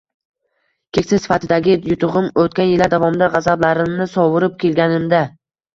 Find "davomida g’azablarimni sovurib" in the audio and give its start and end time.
2.97-4.63